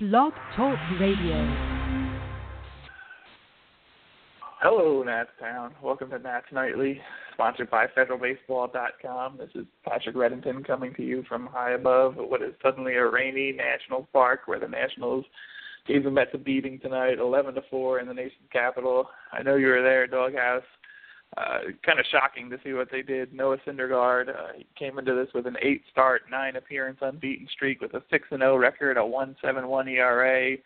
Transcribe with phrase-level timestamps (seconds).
[0.00, 1.54] Blog Talk Radio.
[4.60, 5.72] Hello, Nats Town.
[5.80, 7.00] Welcome to Nats Nightly,
[7.32, 9.38] sponsored by FederalBaseball.com.
[9.38, 13.52] This is Patrick Reddington coming to you from high above what is suddenly a rainy
[13.52, 15.24] Nationals Park, where the Nationals
[15.86, 19.06] gave the Mets a beating tonight, 11 to four in the nation's capital.
[19.32, 20.64] I know you were there, Doghouse.
[21.36, 23.34] Uh, kind of shocking to see what they did.
[23.34, 28.28] Noah Syndergaard uh, came into this with an eight-start, nine-appearance unbeaten streak with a six
[28.30, 30.56] and zero record, a 1.71 ERA,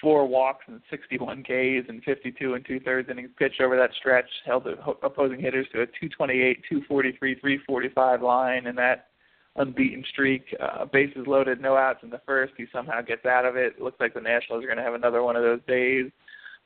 [0.00, 4.28] four walks and 61 Ks and 52 and two-thirds innings pitched over that stretch.
[4.46, 9.08] Held the opposing hitters to a 228, 243, 345 line in that
[9.56, 10.44] unbeaten streak.
[10.58, 12.54] Uh, bases loaded, no outs in the first.
[12.56, 13.80] He somehow gets out of it.
[13.80, 16.10] Looks like the Nationals are going to have another one of those days.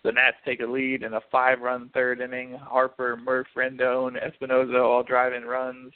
[0.04, 2.52] The Nats take a lead in a five-run third inning.
[2.54, 5.92] Harper, Murph, Rendon, Espinosa all drive in runs.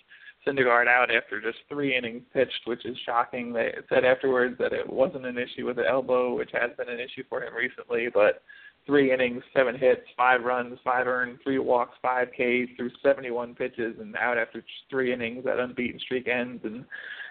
[0.46, 3.52] Syndergaard out after just three innings pitched, which is shocking.
[3.52, 7.00] They said afterwards that it wasn't an issue with the elbow, which has been an
[7.00, 8.42] issue for him recently, but
[8.86, 13.96] three innings, seven hits, five runs, five earned, three walks, five Ks through 71 pitches,
[14.00, 15.44] and out after three innings.
[15.44, 16.86] That unbeaten streak ends, and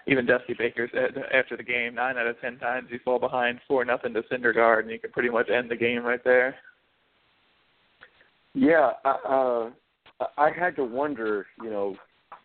[0.08, 3.60] even Dusty Baker said after the game, nine out of ten times you fall behind
[3.68, 6.56] four nothing to Syndergaard, and you can pretty much end the game right there.
[8.54, 9.68] Yeah, uh,
[10.36, 11.46] I had to wonder.
[11.62, 11.96] You know,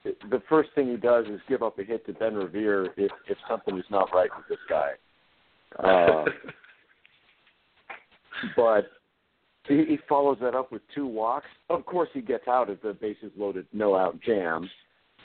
[0.04, 3.38] the first thing he does is give up a hit to Ben Revere if if
[3.50, 4.92] something is not right with this guy.
[5.80, 6.26] Uh,
[8.58, 8.92] but
[9.68, 11.48] he, he follows that up with two walks.
[11.70, 14.70] Of course, he gets out of the bases loaded, no out jam,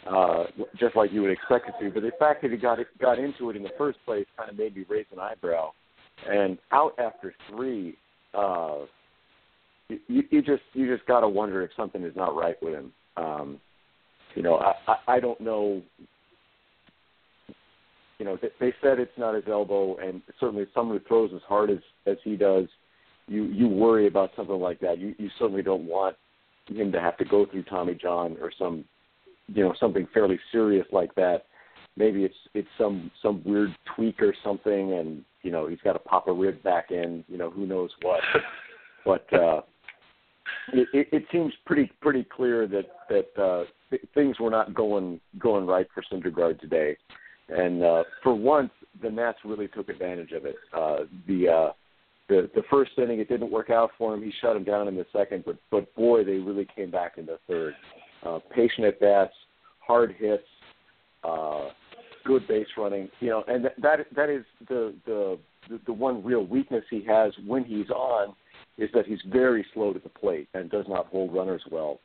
[0.07, 0.45] uh,
[0.79, 1.91] just like you would expect it to.
[1.91, 4.51] But the fact that he got it, got into it in the first place kind
[4.51, 5.71] of made me raise an eyebrow.
[6.29, 7.97] And out after three,
[8.35, 8.81] uh,
[9.89, 12.93] you, you just you just got to wonder if something is not right with him.
[13.17, 13.61] Um,
[14.35, 15.83] you know, I, I I don't know.
[18.19, 21.43] You know, they, they said it's not his elbow, and certainly someone who throws as
[21.49, 22.67] hard as as he does,
[23.29, 24.99] you you worry about something like that.
[24.99, 26.17] You you certainly don't want
[26.69, 28.84] him to have to go through Tommy John or some,
[29.48, 31.44] you know, something fairly serious like that.
[31.97, 35.98] Maybe it's it's some some weird tweak or something, and you know he's got to
[35.98, 37.25] pop a rib back in.
[37.28, 38.20] You know, who knows what.
[39.04, 39.62] But uh,
[40.72, 45.20] it, it, it seems pretty pretty clear that that uh, th- things were not going
[45.38, 46.97] going right for Syndergaard today,
[47.48, 48.70] and uh, for once
[49.03, 50.56] the Nats really took advantage of it.
[50.76, 51.72] Uh, the uh,
[52.28, 54.22] the the first inning it didn't work out for him.
[54.22, 57.26] He shut him down in the second, but but boy they really came back in
[57.26, 57.75] the third.
[58.28, 59.33] Uh, patient at bats,
[59.81, 60.43] hard hits,
[61.25, 61.69] uh,
[62.25, 63.09] good base running.
[63.21, 65.39] You know, and that that is the the
[65.87, 68.34] the one real weakness he has when he's on
[68.77, 72.00] is that he's very slow to the plate and does not hold runners well.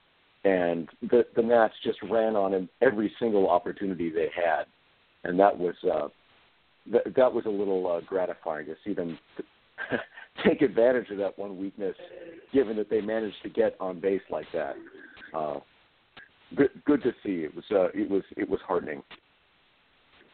[0.45, 4.63] And the the Nats just ran on him every single opportunity they had,
[5.23, 6.07] and that was uh,
[6.91, 9.17] th- that was a little uh, gratifying to see them
[10.45, 11.95] take advantage of that one weakness,
[12.53, 14.75] given that they managed to get on base like that.
[15.33, 15.59] Uh,
[16.55, 17.43] good, good to see.
[17.43, 19.03] It was uh, it was it was heartening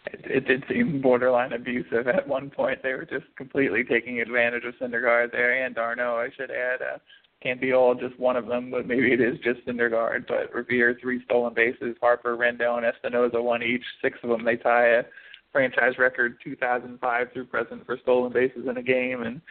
[0.06, 2.82] it, it did seem borderline abusive at one point.
[2.84, 6.18] They were just completely taking advantage of Syndergaard there and d'Arnaud.
[6.18, 6.82] I should add.
[6.82, 6.98] Uh,
[7.42, 10.28] can't be all just one of them, but maybe it is just Syndergaard.
[10.28, 11.96] But Revere, three stolen bases.
[12.02, 13.84] Harper, Rendon, Espinosa, one each.
[14.02, 15.04] Six of them they tie a
[15.52, 19.24] franchise record 2005 through present for stolen bases in a game.
[19.24, 19.42] And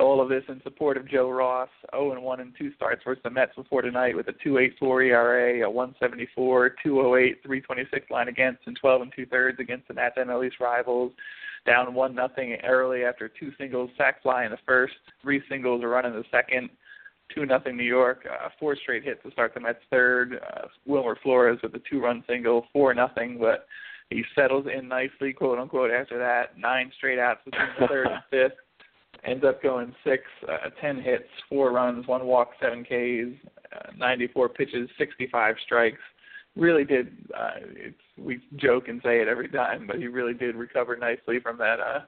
[0.00, 1.68] all of this in support of Joe Ross.
[1.92, 5.66] 0 and 1 and 2 starts versus the Mets before tonight with a 2.84 ERA,
[5.66, 10.46] a 174, 208, 326 line against, and 12 and two thirds against the Nats NL
[10.46, 11.12] East rivals.
[11.66, 15.86] Down one nothing early after two singles, sac fly in the first, three singles, a
[15.86, 16.70] run in the second.
[17.34, 20.40] Two nothing New York, uh, four straight hits to start the Mets third.
[20.42, 23.66] Uh, Wilmer Flores with a two run single, four nothing, but
[24.08, 26.58] he settles in nicely, quote unquote, after that.
[26.58, 28.58] Nine straight outs between the third and fifth
[29.24, 33.34] ends up going six, uh, ten hits, four runs, one walk, seven Ks,
[33.72, 35.98] uh, 94 pitches, 65 strikes.
[36.56, 37.08] Really did.
[37.36, 41.38] Uh, it's we joke and say it every time, but he really did recover nicely
[41.40, 42.00] from that uh,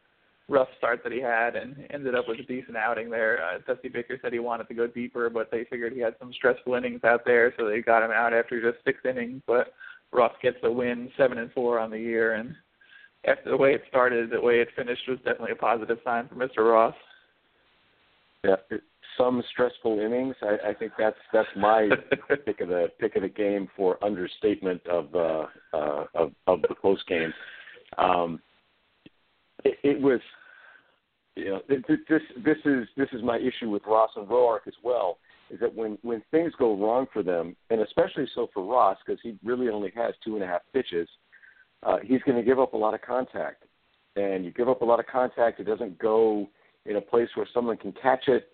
[0.49, 3.39] rough start that he had, and ended up with a decent outing there.
[3.43, 6.33] Uh, Dusty Baker said he wanted to go deeper, but they figured he had some
[6.33, 9.41] stressful innings out there, so they got him out after just six innings.
[9.47, 9.73] But
[10.13, 12.55] Ross gets the win, seven and four on the year, and
[13.27, 16.35] after the way it started, the way it finished was definitely a positive sign for
[16.37, 16.71] Mr.
[16.71, 16.95] Ross.
[18.43, 18.57] Yeah,
[19.19, 20.35] some stressful innings.
[20.43, 21.91] I, I think that's that's my
[22.47, 26.75] pick of the pick of the game for understatement of uh, uh, of, of the
[26.81, 27.33] post game.
[27.99, 28.41] Um,
[29.65, 30.21] it, it was,
[31.37, 35.19] you know, this this is this is my issue with Ross and Roark as well.
[35.51, 39.21] Is that when when things go wrong for them, and especially so for Ross because
[39.23, 41.09] he really only has two and a half pitches,
[41.83, 43.65] uh, he's going to give up a lot of contact.
[44.17, 46.49] and you give up a lot of contact, it doesn't go
[46.87, 48.49] in a place where someone can catch it.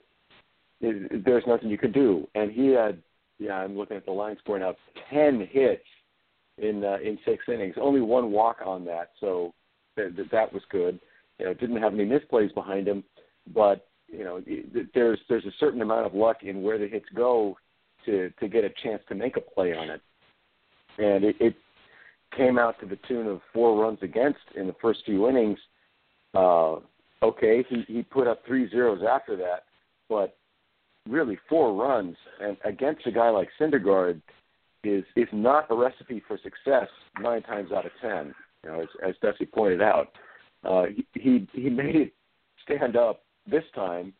[0.80, 2.26] it there's nothing you can do.
[2.34, 3.02] And he had,
[3.38, 4.74] yeah, I'm looking at the line score now,
[5.10, 5.84] ten hits
[6.58, 7.74] in uh, in six innings.
[7.80, 9.52] Only one walk on that, so
[9.96, 10.98] that that was good.
[11.38, 13.04] You know, didn't have any misplays behind him,
[13.54, 14.42] but you know,
[14.94, 17.56] there's there's a certain amount of luck in where the hits go
[18.06, 20.00] to to get a chance to make a play on it,
[20.98, 21.56] and it, it
[22.36, 25.58] came out to the tune of four runs against in the first few innings.
[26.34, 26.76] Uh,
[27.22, 29.64] okay, he he put up three zeros after that,
[30.08, 30.36] but
[31.08, 34.20] really four runs and against a guy like Syndergaard
[34.84, 36.88] is is not a recipe for success
[37.20, 38.34] nine times out of ten.
[38.64, 40.08] You know, as, as Dusty pointed out,
[40.64, 40.84] uh,
[41.14, 42.12] he he made it
[42.64, 44.12] stand up this time,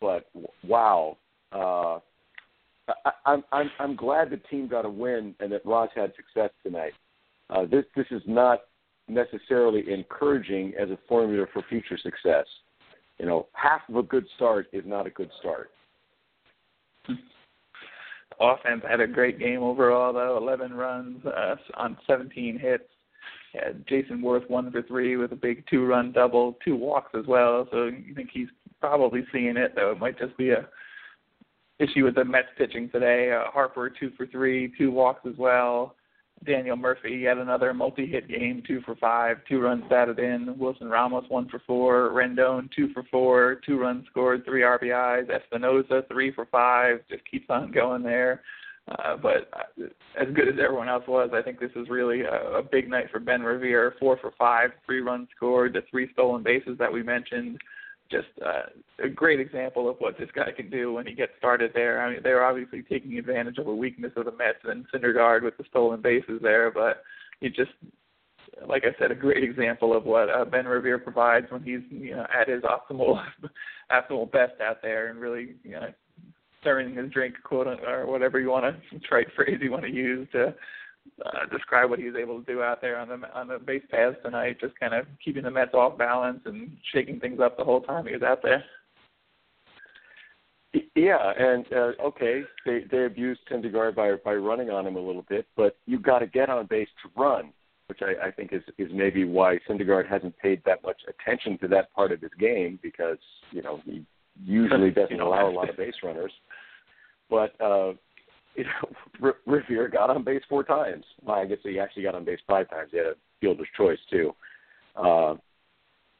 [0.00, 0.30] but
[0.64, 1.16] wow.
[1.52, 1.98] Uh,
[3.04, 6.50] I, I'm I'm I'm glad the team got a win and that Ross had success
[6.62, 6.92] tonight.
[7.50, 8.60] Uh, this this is not
[9.08, 12.46] necessarily encouraging as a formula for future success.
[13.18, 15.70] You know, half of a good start is not a good start.
[18.40, 20.36] Offense had a great game overall, though.
[20.36, 22.84] 11 runs uh, on 17 hits.
[23.52, 27.66] Had Jayson Werth one for three with a big two-run double, two walks as well.
[27.72, 28.48] So you think he's
[28.80, 30.68] probably seeing it, though it might just be a
[31.78, 33.32] issue with the Mets pitching today.
[33.32, 35.94] Uh, Harper two for three, two walks as well.
[36.44, 40.56] Daniel Murphy had another multi-hit game, two for five, two runs batted in.
[40.58, 42.10] Wilson Ramos one for four.
[42.10, 45.30] Rendon two for four, two runs scored, three RBIs.
[45.30, 48.42] Espinosa three for five, just keeps on going there.
[48.88, 49.84] Uh, but uh,
[50.18, 53.10] as good as everyone else was, I think this is really a, a big night
[53.10, 53.94] for Ben Revere.
[54.00, 57.58] Four for five, three runs scored, the three stolen bases that we mentioned
[58.10, 58.62] just uh,
[59.04, 62.02] a great example of what this guy can do when he gets started there.
[62.02, 65.56] I mean, they're obviously taking advantage of a weakness of the Mets and Syndergaard with
[65.56, 67.02] the stolen bases there, but
[67.40, 67.70] he just,
[68.66, 72.16] like I said, a great example of what uh, Ben Revere provides when he's you
[72.16, 73.22] know at his optimal
[73.92, 75.88] optimal best out there and really you know
[76.60, 80.26] stirring his drink, quote or whatever you want to trite phrase you want to use
[80.32, 80.54] to
[81.24, 83.82] uh, describe what he was able to do out there on the on the base
[83.90, 87.64] paths tonight, just kind of keeping the Mets off balance and shaking things up the
[87.64, 88.64] whole time he was out there.
[90.94, 95.24] Yeah, and uh, okay, they they abused Syndergaard by by running on him a little
[95.28, 97.52] bit, but you've got to get on base to run,
[97.86, 101.68] which I, I think is is maybe why Syndergaard hasn't paid that much attention to
[101.68, 103.18] that part of his game because
[103.50, 104.04] you know he
[104.44, 106.32] usually doesn't allow a lot of base runners.
[107.30, 107.92] But uh,
[108.58, 111.04] you know, Revere got on base four times.
[111.22, 112.88] Well, I guess he actually got on base five times.
[112.90, 114.34] He had a fielder's choice too,
[114.96, 115.34] uh,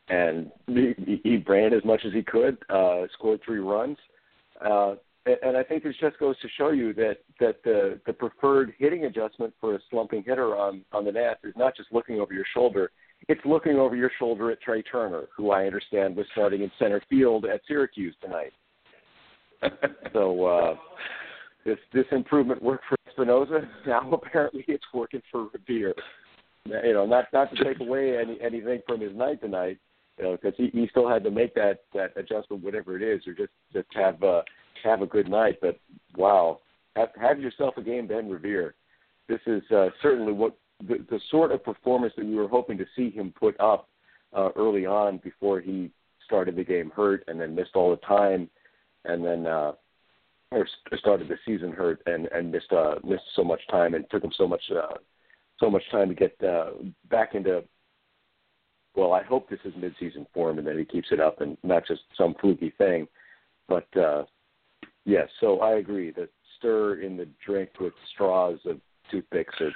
[0.08, 2.56] and he, he ran as much as he could.
[2.70, 3.98] Uh, scored three runs,
[4.64, 4.94] uh,
[5.26, 9.04] and I think this just goes to show you that that the the preferred hitting
[9.04, 12.46] adjustment for a slumping hitter on on the Nats is not just looking over your
[12.54, 12.92] shoulder.
[13.28, 17.02] It's looking over your shoulder at Trea Turner, who I understand was starting in center
[17.10, 18.52] field at Syracuse tonight.
[20.12, 20.74] so uh,
[21.64, 23.68] this this improvement worked for Espinosa.
[23.86, 25.94] Now apparently it's working for Revere.
[26.64, 29.78] You know, not not to take away any anything from his night tonight,
[30.18, 33.26] you know, because he, he still had to make that that adjustment, whatever it is,
[33.26, 34.42] or just just have uh,
[34.84, 35.58] have a good night.
[35.60, 35.78] But
[36.16, 36.60] wow,
[36.96, 38.74] have, have yourself a game, Ben Revere.
[39.28, 40.56] This is uh, certainly what
[40.86, 43.88] the, the sort of performance that we were hoping to see him put up
[44.36, 45.90] uh, early on before he
[46.24, 48.48] started the game hurt and then missed all the time,
[49.04, 49.72] and then uh,
[50.50, 54.24] or started the season hurt and and missed uh missed so much time and took
[54.24, 54.94] him so much uh
[55.58, 56.70] so much time to get uh
[57.10, 57.62] back into
[58.94, 61.86] well I hope this is midseason form and that he keeps it up and not
[61.86, 63.06] just some fluky thing.
[63.68, 64.24] But uh
[65.04, 69.70] yes so I agree that stir in the drink with straws of toothpicks or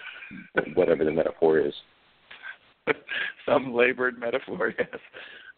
[0.75, 1.73] whatever the metaphor is.
[3.47, 4.89] Some labored metaphor yes.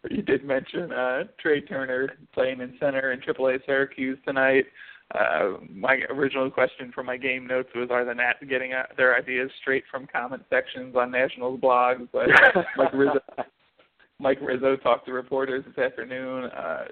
[0.09, 4.65] You did mention uh Trea Turner playing in center in AAA Syracuse tonight
[5.13, 9.15] uh, my original question for my game notes was, are the Nats getting uh, their
[9.15, 12.07] ideas straight from comment sections on Nationals blogs?
[12.11, 12.27] But
[12.77, 13.19] Mike Rizzo,
[14.19, 16.85] Mike Rizzo talked to reporters this afternoon, uh,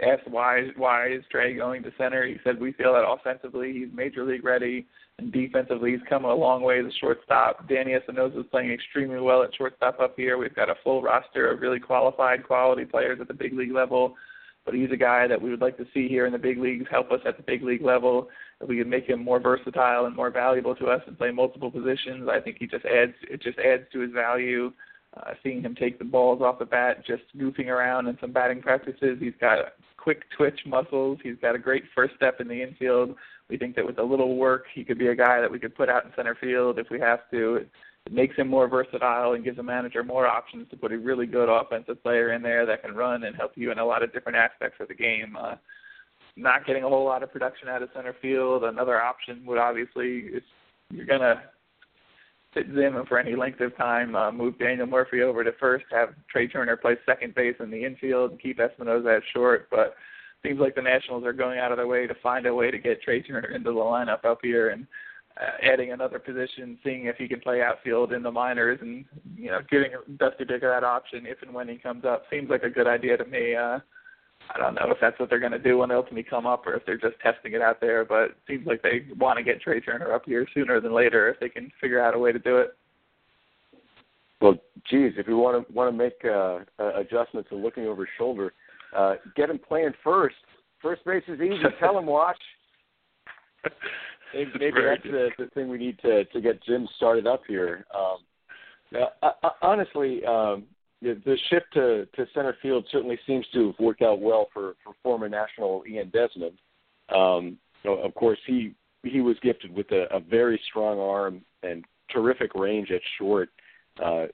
[0.00, 2.26] asked why why is Trea going to center.
[2.26, 4.86] He said we feel that offensively he's major league ready,
[5.18, 7.68] and defensively he's come a long way as a shortstop.
[7.68, 10.38] Danny Espinosa is playing extremely well at shortstop up here.
[10.38, 14.14] We've got a full roster of really qualified, quality players at the big league level
[14.68, 16.84] but he's a guy that we would like to see here in the big leagues
[16.90, 18.28] help us at the big league level.
[18.60, 21.70] If we could make him more versatile and more valuable to us and play multiple
[21.70, 24.70] positions, I think he just adds it just adds to his value.
[25.16, 28.60] Uh, seeing him take the balls off the bat, just goofing around in some batting
[28.60, 29.16] practices.
[29.18, 31.18] He's got quick twitch muscles.
[31.22, 33.14] He's got a great first step in the infield.
[33.48, 35.74] We think that with a little work, he could be a guy that we could
[35.74, 37.64] put out in center field if we have to
[38.12, 41.48] makes him more versatile and gives the manager more options to put a really good
[41.48, 44.36] offensive player in there that can run and help you in a lot of different
[44.36, 45.36] aspects of the game.
[45.38, 45.56] Uh,
[46.36, 48.64] not getting a whole lot of production out of center field.
[48.64, 50.42] Another option would obviously, if
[50.90, 51.42] you're gonna
[52.54, 56.10] sit Zim for any length of time, uh, move Daniel Murphy over to first, have
[56.30, 59.68] Trea Turner play second base in the infield, keep Espinosa at short.
[59.70, 59.94] But
[60.44, 62.78] seems like the Nationals are going out of their way to find a way to
[62.78, 64.86] get Trea Turner into the lineup up here and
[65.40, 69.04] uh, adding another position, seeing if he can play outfield in the minors, and
[69.36, 72.62] you know, giving Dusty Baker that option if and when he comes up seems like
[72.62, 73.54] a good idea to me.
[73.54, 73.78] Uh,
[74.54, 76.66] I don't know if that's what they're going to do when they ultimately come up,
[76.66, 78.04] or if they're just testing it out there.
[78.04, 81.28] But it seems like they want to get Trea Turner up here sooner than later
[81.28, 82.76] if they can figure out a way to do it.
[84.40, 84.54] Well,
[84.88, 88.14] geez, if we want to want to make uh, uh, adjustments and looking over his
[88.16, 88.52] shoulder,
[88.96, 90.36] uh, get him playing first.
[90.80, 91.62] First base is easy.
[91.80, 92.38] Tell him watch.
[94.34, 97.86] Maybe, maybe that's the, the thing we need to to get Zim started up here.
[97.96, 98.18] Um,
[98.92, 100.64] now, uh, honestly, um,
[101.00, 104.74] the, the shift to, to center field certainly seems to have worked out well for,
[104.84, 106.58] for former national Ian Desmond.
[107.14, 111.84] Um, know, of course, he he was gifted with a, a very strong arm and
[112.12, 113.48] terrific range at short.
[114.02, 114.26] Uh,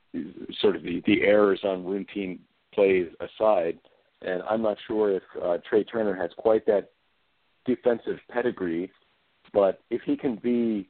[0.61, 2.39] sort of the, the errors on routine
[2.75, 3.79] plays aside,
[4.21, 6.91] and I'm not sure if uh, Trea Turner has quite that
[7.65, 8.91] defensive pedigree,
[9.55, 10.89] but if he can be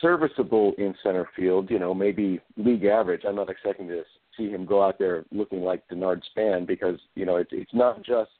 [0.00, 3.22] serviceable in center field, you know, maybe league average.
[3.28, 4.02] I'm not expecting to
[4.36, 8.02] see him go out there looking like Denard Span because, you know, it's it's not
[8.02, 8.30] just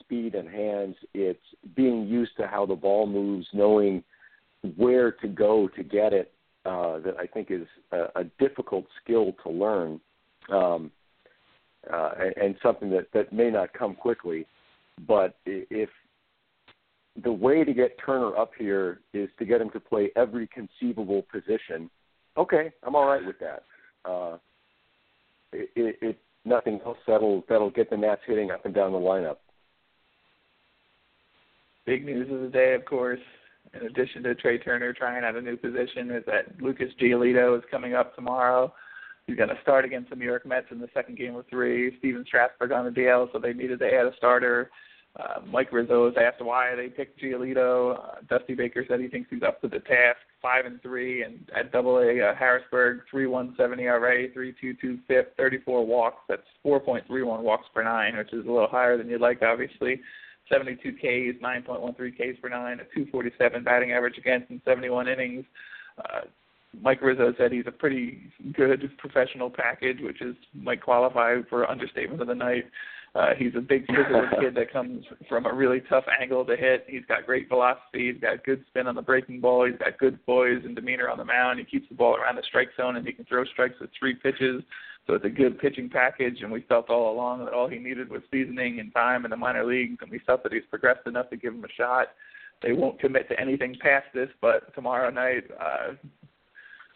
[0.00, 1.44] speed and hands, it's
[1.76, 4.02] being used to how the ball moves, knowing
[4.76, 6.32] where to go to get it,
[6.64, 10.00] uh, that I think is a, a difficult skill to learn.
[10.50, 10.90] Um,
[11.92, 14.46] uh, and, and something that, that may not come quickly.
[15.06, 15.88] But if
[17.22, 21.22] the way to get Turner up here is to get him to play every conceivable
[21.30, 21.90] position.
[22.36, 23.64] Okay, I'm all right with that.
[24.04, 24.38] Uh,
[25.52, 28.98] it, it, it nothing else that'll that'll get the Nats hitting up and down the
[28.98, 29.36] lineup.
[31.84, 33.20] Big news of the day, of course,
[33.74, 37.64] in addition to Trea Turner trying out a new position, is that Lucas Giolito is
[37.70, 38.72] coming up tomorrow.
[39.26, 41.96] He's going to start against the New York Mets in the second game of three.
[41.98, 44.70] Stephen Strasburg on the DL, so they needed to add a starter.
[45.20, 47.98] Uh, Mike Rizzo was asked why they picked Giolito.
[47.98, 50.18] Uh, Dusty Baker said he thinks he's up to the task.
[50.40, 54.74] Five and three, and at Double A uh, Harrisburg, three one seven ERA, three two
[54.80, 56.22] two FIP, thirty four walks.
[56.28, 59.20] That's four point three one walks per nine, which is a little higher than you'd
[59.20, 60.00] like, obviously.
[60.50, 65.44] 72 Ks, 9.13 Ks per nine, a 247 batting average against in 71 innings.
[65.98, 66.22] Uh,
[66.80, 72.20] Mike Rizzo said he's a pretty good professional package, which is might qualify for understatement
[72.22, 72.64] of the night.
[73.14, 76.86] Uh, he's a big physical kid that comes from a really tough angle to hit.
[76.88, 78.10] He's got great velocity.
[78.10, 79.66] He's got good spin on the breaking ball.
[79.66, 81.58] He's got good poise and demeanor on the mound.
[81.58, 84.14] He keeps the ball around the strike zone, and he can throw strikes with three
[84.14, 84.62] pitches.
[85.06, 88.08] So it's a good pitching package, and we felt all along that all he needed
[88.08, 91.28] was seasoning and time in the minor leagues, and we felt that he's progressed enough
[91.30, 92.08] to give him a shot.
[92.62, 95.94] They won't commit to anything past this, but tomorrow night, uh,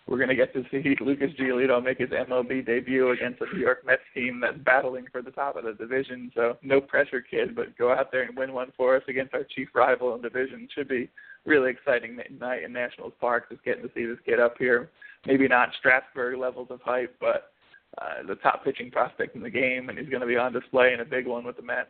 [0.07, 3.61] we're going to get to see Lucas Giolito make his MLB debut against a New
[3.61, 6.31] York Mets team that's battling for the top of the division.
[6.35, 9.45] So no pressure, kid, but go out there and win one for us against our
[9.45, 10.69] chief rival in the division.
[10.75, 11.11] Should be
[11.45, 13.51] really exciting night in Nationals Park.
[13.51, 14.91] Just getting to see this kid up here.
[15.27, 17.51] Maybe not Strasburg levels of hype, but
[17.99, 20.93] uh, the top pitching prospect in the game, and he's going to be on display
[20.93, 21.89] in a big one with the Mets.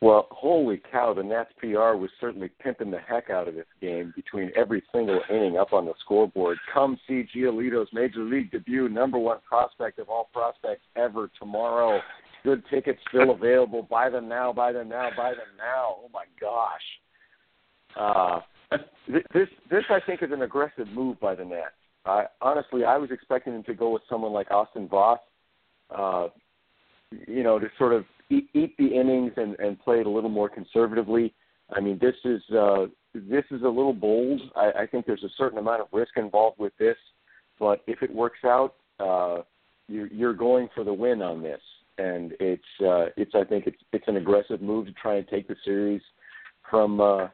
[0.00, 4.12] Well, holy cow, the Nats PR was certainly pimping the heck out of this game
[4.14, 6.56] between every single inning up on the scoreboard.
[6.72, 11.98] Come see Giolito's major league debut, number one prospect of all prospects ever tomorrow.
[12.44, 13.82] Good tickets still available.
[13.82, 15.96] Buy them now, buy them now, buy them now.
[15.98, 16.80] Oh my gosh.
[17.98, 18.40] Uh,
[19.08, 21.74] this this I think is an aggressive move by the Nats.
[22.06, 25.18] I honestly I was expecting them to go with someone like Austin Voth,
[25.90, 26.28] uh,
[27.26, 30.30] you know, to sort of eat, eat the innings and, and play it a little
[30.30, 31.34] more conservatively.
[31.74, 34.40] I mean, this is uh, this is a little bold.
[34.56, 36.96] I, I think there's a certain amount of risk involved with this,
[37.58, 39.42] but if it works out, uh,
[39.88, 41.60] you're, you're going for the win on this,
[41.98, 45.48] and it's uh, it's I think it's it's an aggressive move to try and take
[45.48, 46.02] the series
[46.70, 47.28] from uh,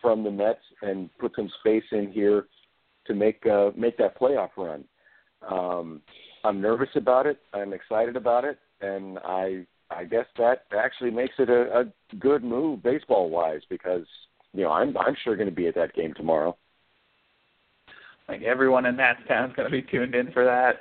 [0.00, 2.46] from the Mets and put some space in here
[3.06, 4.84] to make uh, make that playoff run.
[5.50, 6.00] Um,
[6.44, 7.38] I'm nervous about it.
[7.52, 12.44] I'm excited about it, and I I guess that actually makes it a, a good
[12.44, 14.06] move baseball wise because
[14.52, 16.56] you know I'm I'm sure going to be at that game tomorrow.
[18.28, 20.80] I think everyone in Nats town is going to be tuned in for that.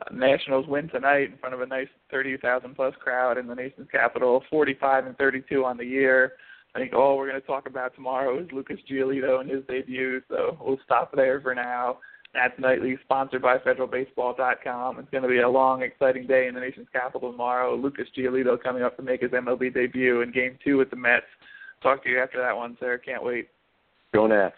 [0.00, 3.88] Uh, Nationals win tonight in front of a nice 30,000 plus crowd in the nation's
[3.90, 6.34] capital, 45 and 32 on the year.
[6.74, 10.20] I think all we're going to talk about tomorrow is Lucas Giolito and his debut,
[10.28, 11.98] so we'll stop there for now.
[12.34, 14.98] Nats Nightly, sponsored by FederalBaseball.com.
[14.98, 17.76] It's going to be a long, exciting day in the nation's capital tomorrow.
[17.76, 21.24] Lucas Giolito coming up to make his MLB debut in Game Two with the Mets.
[21.82, 22.98] Talk to you after that one, sir.
[22.98, 23.48] Can't wait.
[24.12, 24.56] Go Nats.